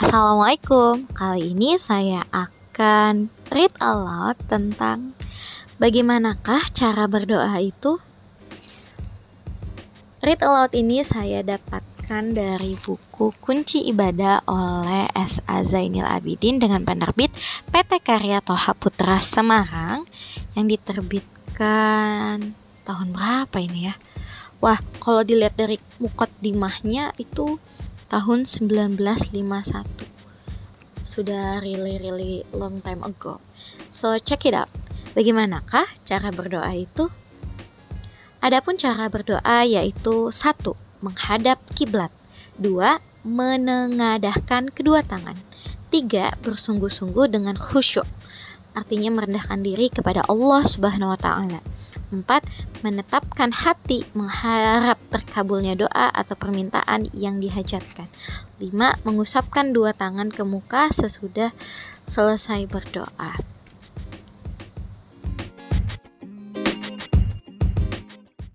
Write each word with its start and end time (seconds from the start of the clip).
Assalamualaikum. 0.00 1.12
Kali 1.12 1.52
ini 1.52 1.76
saya 1.76 2.24
akan 2.32 3.28
read 3.52 3.68
aloud 3.84 4.32
tentang 4.48 5.12
bagaimanakah 5.76 6.72
cara 6.72 7.04
berdoa 7.04 7.60
itu. 7.60 8.00
Read 10.24 10.40
aloud 10.40 10.72
ini 10.72 11.04
saya 11.04 11.44
dapatkan 11.44 12.32
dari 12.32 12.80
buku 12.80 13.28
Kunci 13.44 13.92
Ibadah 13.92 14.48
oleh 14.48 15.12
S.A. 15.12 15.68
Zainil 15.68 16.08
Abidin 16.08 16.56
dengan 16.56 16.80
penerbit 16.80 17.28
PT 17.68 18.00
Karya 18.00 18.40
Toha 18.40 18.72
Putra 18.72 19.20
Semarang 19.20 20.08
yang 20.56 20.64
diterbitkan 20.64 22.56
tahun 22.88 23.08
berapa 23.12 23.56
ini 23.60 23.92
ya? 23.92 24.00
Wah, 24.64 24.80
kalau 24.96 25.20
dilihat 25.28 25.60
dari 25.60 25.76
mukot 26.00 26.32
dimahnya 26.40 27.12
itu 27.20 27.60
tahun 28.10 28.44
1951. 28.44 29.86
Sudah 31.06 31.62
really 31.62 31.96
really 32.02 32.42
long 32.50 32.82
time 32.82 33.06
ago. 33.06 33.38
So 33.94 34.18
check 34.18 34.44
it 34.50 34.54
out. 34.58 34.68
Bagaimanakah 35.14 35.86
cara 36.02 36.28
berdoa 36.34 36.74
itu? 36.74 37.06
Adapun 38.42 38.74
cara 38.76 39.06
berdoa 39.06 39.62
yaitu 39.62 40.34
satu, 40.34 40.74
menghadap 41.00 41.62
kiblat. 41.78 42.10
Dua, 42.58 42.98
menengadahkan 43.22 44.72
kedua 44.74 45.06
tangan. 45.06 45.36
Tiga, 45.90 46.32
bersungguh-sungguh 46.40 47.26
dengan 47.30 47.58
khusyuk. 47.58 48.06
Artinya 48.72 49.10
merendahkan 49.10 49.60
diri 49.60 49.90
kepada 49.90 50.22
Allah 50.30 50.62
Subhanahu 50.62 51.10
wa 51.14 51.20
taala. 51.20 51.60
4. 52.10 52.82
Menetapkan 52.82 53.54
hati 53.54 54.04
mengharap 54.12 54.98
terkabulnya 55.14 55.78
doa 55.78 56.10
atau 56.10 56.34
permintaan 56.34 57.08
yang 57.14 57.38
dihajatkan. 57.38 58.10
5. 58.58 59.06
Mengusapkan 59.06 59.70
dua 59.70 59.94
tangan 59.94 60.28
ke 60.28 60.42
muka 60.42 60.90
sesudah 60.90 61.54
selesai 62.10 62.66
berdoa. 62.66 63.59